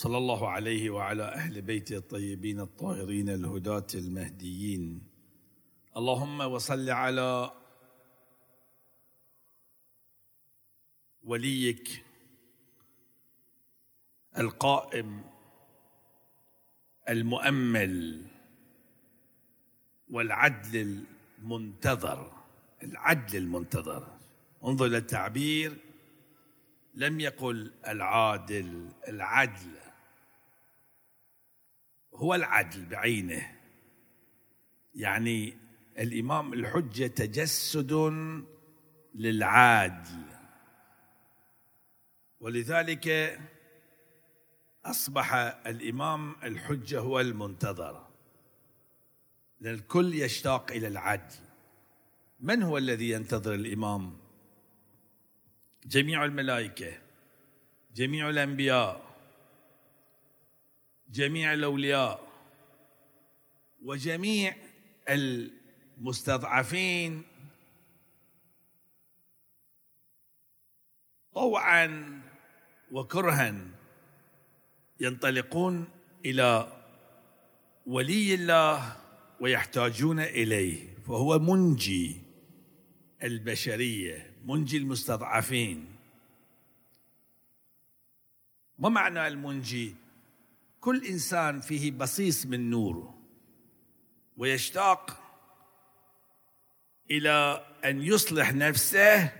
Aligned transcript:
صلى 0.00 0.18
الله 0.18 0.48
عليه 0.48 0.90
وعلى 0.90 1.22
أهل 1.22 1.62
بيته 1.62 1.96
الطيبين 1.96 2.60
الطاهرين 2.60 3.28
الهداة 3.28 3.86
المهديين. 3.94 5.02
اللهم 5.96 6.40
وصل 6.40 6.90
على 6.90 7.50
وليك 11.22 12.04
القائم 14.38 15.24
المؤمل 17.08 18.26
والعدل 20.10 21.04
المنتظر. 21.38 22.32
العدل 22.82 23.36
المنتظر. 23.38 24.16
انظر 24.64 24.86
إلى 24.86 24.98
التعبير. 24.98 25.76
لم 26.94 27.20
يقل 27.20 27.72
العادل 27.86 28.88
العدل. 29.08 29.89
هو 32.20 32.34
العدل 32.34 32.86
بعينه. 32.86 33.56
يعني 34.94 35.56
الإمام 35.98 36.52
الحجة 36.52 37.06
تجسد 37.06 37.92
للعادل. 39.14 40.24
ولذلك 42.40 43.38
أصبح 44.84 45.34
الإمام 45.66 46.36
الحجة 46.42 47.00
هو 47.00 47.20
المنتظر. 47.20 48.06
لأن 49.60 49.74
الكل 49.74 50.14
يشتاق 50.14 50.72
إلى 50.72 50.88
العدل. 50.88 51.34
من 52.40 52.62
هو 52.62 52.78
الذي 52.78 53.10
ينتظر 53.10 53.54
الإمام؟ 53.54 54.16
جميع 55.86 56.24
الملائكة 56.24 56.98
جميع 57.94 58.30
الأنبياء. 58.30 59.09
جميع 61.12 61.52
الأولياء 61.54 62.30
وجميع 63.82 64.56
المستضعفين 65.98 67.22
طوعا 71.34 72.20
وكرها 72.92 73.54
ينطلقون 75.00 75.88
إلى 76.24 76.72
ولي 77.86 78.34
الله 78.34 78.96
ويحتاجون 79.40 80.20
إليه 80.20 80.96
فهو 81.06 81.38
منجي 81.38 82.22
البشرية 83.22 84.34
منجي 84.44 84.76
المستضعفين. 84.76 85.96
ما 88.78 88.88
معنى 88.88 89.28
المنجي؟ 89.28 89.94
كل 90.80 91.06
إنسان 91.06 91.60
فيه 91.60 91.90
بصيص 91.90 92.46
من 92.46 92.70
نور 92.70 93.14
ويشتاق 94.36 95.22
إلى 97.10 97.66
أن 97.84 98.02
يصلح 98.02 98.54
نفسه 98.54 99.32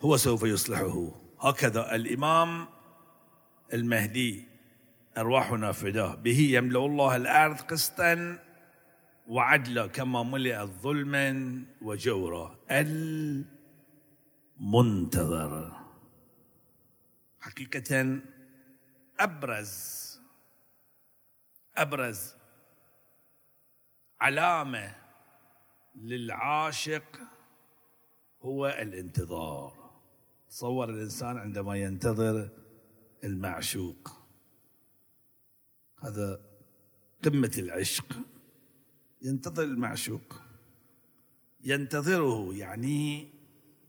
هو 0.00 0.16
سوف 0.16 0.42
يصلحه. 0.42 1.10
هكذا 1.40 1.94
الإمام 1.94 2.68
المهدي 3.72 4.44
أرواحنا 5.18 5.72
فداه 5.72 6.14
به 6.14 6.38
يملأ 6.40 6.86
الله 6.86 7.16
الأرض 7.16 7.60
قسطا 7.60 8.38
وعدلا 9.28 9.86
كما 9.86 10.22
ملئت 10.22 10.68
ظلما 10.82 11.64
وجورا. 11.82 12.58
المنتظر. 14.60 15.72
حقيقه 17.40 18.20
أبرز 19.20 20.07
أبرز 21.82 22.34
علامة 24.20 24.94
للعاشق 25.94 27.18
هو 28.42 28.66
الانتظار. 28.66 29.90
تصور 30.48 30.90
الإنسان 30.90 31.36
عندما 31.38 31.76
ينتظر 31.76 32.50
المعشوق. 33.24 34.12
هذا 36.02 36.40
قمة 37.24 37.52
العشق. 37.58 38.16
ينتظر 39.22 39.62
المعشوق. 39.62 40.40
ينتظره 41.60 42.54
يعني 42.54 43.30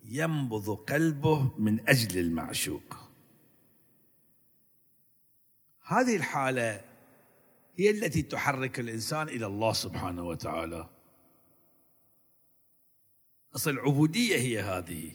ينبض 0.04 0.70
قلبه 0.70 1.60
من 1.60 1.90
أجل 1.90 2.20
المعشوق. 2.20 2.96
هذه 5.88 6.16
الحالة 6.16 6.89
هي 7.78 7.90
التي 7.90 8.22
تحرك 8.22 8.80
الإنسان 8.80 9.28
إلى 9.30 9.46
الله 9.46 9.74
سبحانه 9.74 10.24
وتعالى. 10.24 10.90
أصل 13.56 13.72
العبودية 13.72 14.36
هي 14.36 14.60
هذه. 14.60 15.12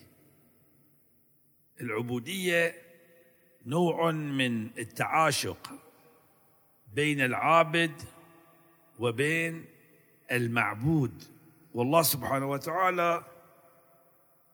العبودية 1.80 2.74
نوع 3.66 4.10
من 4.10 4.66
التعاشق 4.78 5.70
بين 6.94 7.20
العابد 7.20 8.02
وبين 8.98 9.64
المعبود. 10.32 11.22
والله 11.74 12.02
سبحانه 12.02 12.50
وتعالى 12.50 13.24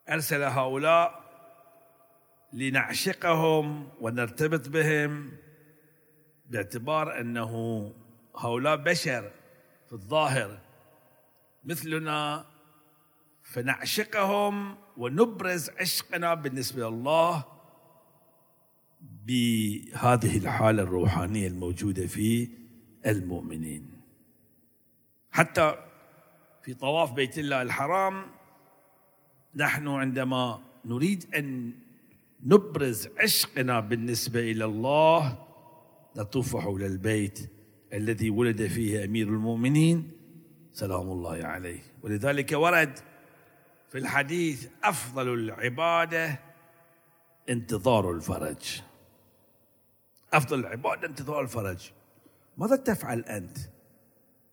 أرسل 0.09 0.43
هؤلاء 0.43 1.21
لنعشقهم 2.53 3.89
ونرتبط 4.01 4.69
بهم 4.69 5.33
باعتبار 6.51 7.21
أنه 7.21 7.53
هؤلاء 8.37 8.77
بشر 8.77 9.31
في 9.87 9.93
الظاهر 9.93 10.61
مثلنا 11.65 12.47
فنعشقهم 13.43 14.77
ونبرز 14.97 15.71
عشقنا 15.71 16.35
بالنسبة 16.35 16.91
لله 16.91 17.45
بهذه 19.27 20.39
الحالة 20.39 20.83
الروحانية 20.83 21.49
الموجودة 21.49 22.07
في 22.07 22.49
المؤمنين. 23.07 23.91
حتى 25.31 25.75
في 26.63 26.75
طواف 26.75 27.13
بيت 27.13 27.39
الله 27.39 27.63
الحرام 27.63 28.27
نحن 29.55 29.89
عندما 29.89 30.61
نريد 30.85 31.35
أن 31.35 31.73
نبرز 32.45 33.09
عشقنا 33.19 33.81
بالنسبة 33.81 34.41
إلى 34.41 34.65
الله 34.65 35.50
نطوف 36.17 36.57
حول 36.57 36.83
البيت 36.83 37.51
الذي 37.93 38.31
ولد 38.31 38.67
فيه 38.67 39.05
أمير 39.05 39.29
المؤمنين 39.29 40.13
سلام 40.73 41.11
الله 41.11 41.45
عليه. 41.45 41.83
ولذلك 42.03 42.53
ورد 42.53 42.99
في 43.89 43.99
الحديث 43.99 44.67
أفضل 44.85 45.35
العبادة 45.35 46.41
انتظار 47.49 48.11
الفرج. 48.11 48.81
أفضل 50.33 50.61
العبادة 50.61 51.09
انتظار 51.09 51.41
الفرج. 51.41 51.91
ماذا 52.59 52.77
تفعل 52.77 53.21
أنت؟ 53.21 53.59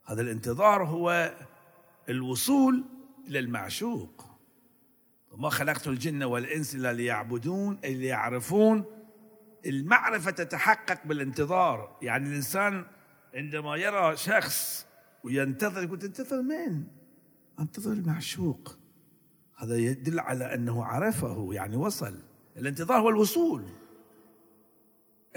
هذا 0.05 0.21
الانتظار 0.21 0.83
هو 0.83 1.35
الوصول 2.09 2.83
إلى 3.27 3.39
المعشوق. 3.39 4.25
وما 5.31 5.49
خلقت 5.49 5.87
الجن 5.87 6.23
والإنس 6.23 6.75
إلا 6.75 6.93
ليعبدون 6.93 7.79
أي 7.83 7.93
ليعرفون 7.93 8.85
المعرفة 9.67 10.31
تتحقق 10.31 11.05
بالانتظار. 11.05 11.97
يعني 12.01 12.29
الإنسان 12.29 12.85
عندما 13.33 13.75
يرى 13.75 14.17
شخص 14.17 14.87
وينتظر 15.23 15.83
يقول 15.83 15.99
تنتظر 15.99 16.41
مين؟ 16.41 16.87
أنتظر 17.59 17.91
المعشوق. 17.91 18.77
هذا 19.57 19.75
يدل 19.75 20.19
على 20.19 20.53
أنه 20.53 20.85
عرفه 20.85 21.49
يعني 21.51 21.75
وصل. 21.75 22.19
الانتظار 22.57 22.99
هو 22.99 23.09
الوصول. 23.09 23.65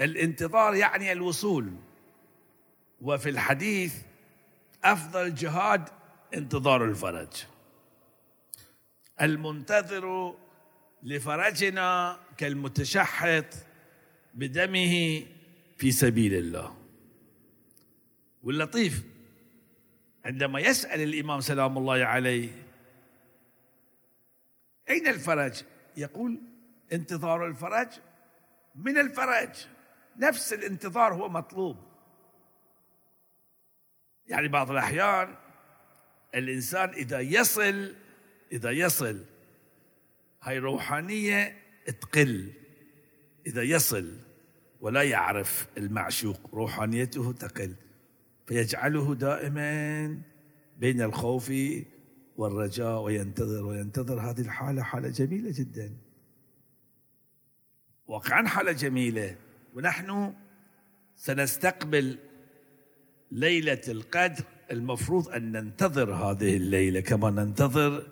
الانتظار 0.01 0.75
يعني 0.75 1.11
الوصول. 1.11 1.71
وفي 3.01 3.29
الحديث 3.29 3.95
أفضل 4.83 5.35
جهاد 5.35 5.89
انتظار 6.33 6.85
الفرج. 6.85 7.45
المنتظر 9.21 10.35
لفرجنا 11.03 12.17
كالمتشحط 12.37 13.45
بدمه 14.33 15.25
في 15.77 15.91
سبيل 15.91 16.33
الله. 16.33 16.77
واللطيف 18.43 19.03
عندما 20.25 20.59
يسأل 20.59 21.01
الإمام 21.01 21.41
سلام 21.41 21.77
الله 21.77 22.05
عليه 22.05 22.49
أين 24.89 25.07
الفرج؟ 25.07 25.63
يقول 25.97 26.39
انتظار 26.93 27.47
الفرج؟ 27.47 27.87
من 28.75 28.97
الفرج؟ 28.97 29.49
نفس 30.17 30.53
الانتظار 30.53 31.13
هو 31.13 31.29
مطلوب. 31.29 31.77
يعني 34.27 34.47
بعض 34.47 34.71
الأحيان 34.71 35.35
الإنسان 36.35 36.89
إذا 36.89 37.19
يصل 37.19 37.95
إذا 38.51 38.71
يصل 38.71 39.25
هاي 40.41 40.57
روحانية 40.57 41.61
تقل. 42.01 42.60
إذا 43.47 43.61
يصل 43.61 44.17
ولا 44.81 45.03
يعرف 45.03 45.67
المعشوق 45.77 46.49
روحانيته 46.53 47.31
تقل 47.31 47.75
فيجعله 48.45 49.15
دائما 49.15 50.17
بين 50.79 51.01
الخوف 51.01 51.53
والرجاء 52.37 53.01
وينتظر 53.01 53.65
وينتظر 53.65 54.19
هذه 54.19 54.41
الحالة 54.41 54.81
حالة 54.83 55.09
جميلة 55.09 55.51
جدا. 55.55 55.93
واقعا 58.07 58.47
حالة 58.47 58.71
جميلة. 58.71 59.35
ونحن 59.75 60.33
سنستقبل 61.15 62.17
ليلة 63.31 63.81
القدر. 63.87 64.43
المفروض 64.71 65.29
أن 65.29 65.51
ننتظر 65.51 66.13
هذه 66.13 66.57
الليلة 66.57 66.99
كما 66.99 67.29
ننتظر 67.29 68.07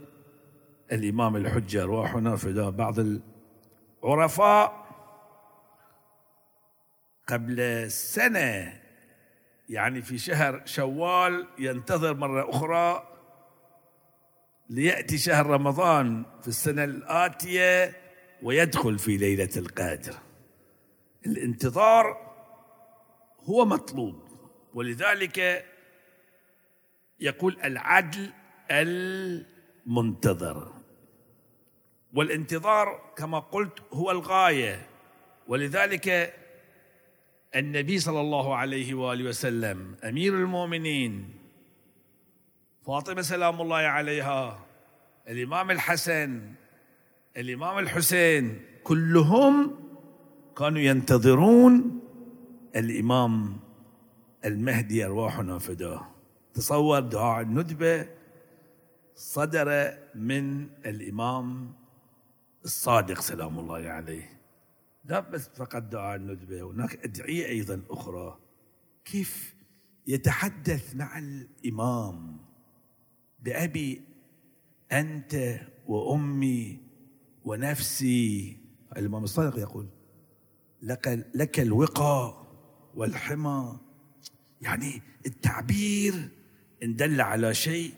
الإمام 0.91 1.35
الحجة 1.35 1.83
أرواحنا 1.83 2.35
فداء 2.35 2.69
بعض 2.69 3.19
العرفاء. 4.03 4.88
قبل 7.29 7.91
سنة 7.91 8.79
يعني 9.69 10.01
في 10.01 10.17
شهر 10.17 10.61
شوال 10.65 11.47
ينتظر 11.59 12.13
مرة 12.13 12.49
أخرى 12.49 13.07
ليأتي 14.69 15.17
شهر 15.17 15.45
رمضان 15.45 16.25
في 16.41 16.47
السنة 16.47 16.83
الآتية 16.83 17.95
ويدخل 18.43 18.99
في 18.99 19.17
ليلة 19.17 19.49
القدر. 19.57 20.13
الانتظار 21.25 22.29
هو 23.43 23.65
مطلوب 23.65 24.29
ولذلك 24.73 25.65
يقول 27.19 27.57
العدل 27.63 28.29
المنتظر. 28.71 30.73
والانتظار 32.13 33.13
كما 33.17 33.39
قلت 33.39 33.79
هو 33.93 34.11
الغاية 34.11 34.89
ولذلك 35.47 36.38
النبي 37.55 37.99
صلى 37.99 38.21
الله 38.21 38.55
عليه 38.55 38.93
وآله 38.93 39.29
وسلم 39.29 39.95
أمير 40.03 40.33
المؤمنين 40.33 41.33
فاطمة 42.85 43.21
سلام 43.21 43.61
الله 43.61 43.75
عليها 43.75 44.65
الإمام 45.27 45.71
الحسن 45.71 46.53
الإمام 47.37 47.79
الحسين 47.79 48.61
كلهم 48.83 49.75
كانوا 50.57 50.79
ينتظرون 50.79 51.99
الإمام 52.75 53.59
المهدي 54.45 55.05
ارواحنا 55.05 55.59
فداه 55.59 56.07
تصور 56.53 56.99
دعاء 56.99 57.41
الندبة 57.41 58.07
صدر 59.15 59.97
من 60.15 60.69
الإمام 60.85 61.73
الصادق 62.65 63.19
سلام 63.21 63.59
الله 63.59 63.89
عليه. 63.89 64.38
لا 65.09 65.19
بس 65.19 65.49
فقط 65.49 65.81
دعاء 65.83 66.15
الندبة 66.15 66.61
هناك 66.61 67.03
أدعية 67.05 67.45
أيضا 67.45 67.81
أخرى. 67.89 68.39
كيف 69.05 69.55
يتحدث 70.07 70.95
مع 70.95 71.17
الإمام 71.17 72.37
بأبي 73.39 74.01
أنت 74.91 75.59
وأمي 75.87 76.79
ونفسي؟ 77.43 78.57
الإمام 78.97 79.23
الصادق 79.23 79.59
يقول 79.59 79.87
لك 80.81 81.27
لك 81.35 81.59
الوقى 81.59 82.47
والحمى. 82.95 83.79
يعني 84.61 85.01
التعبير 85.25 86.29
إن 86.83 86.95
دل 86.95 87.21
على 87.21 87.53
شيء 87.53 87.93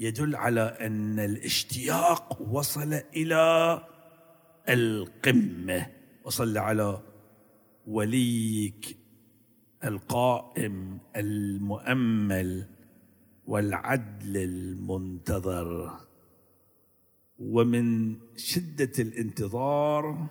يدل 0.00 0.36
على 0.36 0.60
أن 0.60 1.18
الاشتياق 1.18 2.42
وصل 2.42 2.92
إلى 2.92 3.86
القمة. 4.68 6.03
وصل 6.24 6.58
على 6.58 7.00
وليك 7.86 8.96
القائم 9.84 10.98
المؤمل 11.16 12.66
والعدل 13.46 14.36
المنتظر. 14.36 15.90
ومن 17.38 18.16
شدة 18.36 18.92
الانتظار 18.98 20.26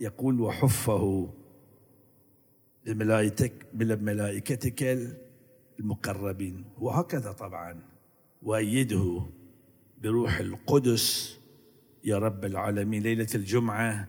يقول 0.00 0.40
وحفه 0.40 1.34
بملائكتك 2.86 3.66
بملائكتك 3.74 4.82
المقربين. 5.80 6.64
وهكذا 6.78 7.32
طبعا. 7.32 7.82
وأيده 8.42 9.26
بروح 10.02 10.38
القدس. 10.38 11.38
يا 12.04 12.18
رب 12.18 12.44
العالمين. 12.44 13.02
ليلة 13.02 13.28
الجمعة 13.34 14.08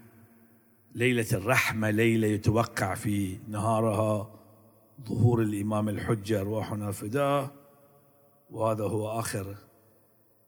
ليلة 0.95 1.27
الرحمة 1.33 1.89
ليلة 1.89 2.27
يتوقع 2.27 2.95
في 2.95 3.37
نهارها. 3.47 4.39
ظهور 5.07 5.41
الإمام 5.41 5.89
الحجة 5.89 6.41
أرواحنا 6.41 6.91
فداه 6.91 7.51
وهذا 8.49 8.83
هو 8.83 9.19
آخر 9.19 9.55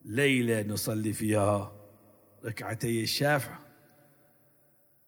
ليلة 0.06 0.62
نصلي 0.62 1.14
فيها 1.14 1.72
ركعتي 2.46 3.04
الشافع 3.04 3.58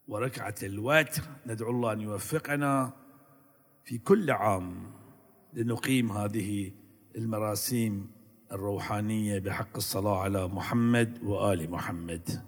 وركعة 0.08 0.56
الوتر. 0.64 1.24
ندعو 1.46 1.72
الله 1.72 1.94
أن 1.94 2.02
يوفقنا 2.02 2.94
في 3.84 3.98
كل 3.98 4.32
عام 4.32 4.92
لنقيم 5.54 6.12
هذه 6.12 6.72
المراسيم 7.16 8.12
الروحانية 8.52 9.40
بحق 9.40 9.76
الصلاة 9.76 10.18
على 10.18 10.48
محمد 10.48 11.24
وآل 11.24 11.72
محمد. 11.72 12.46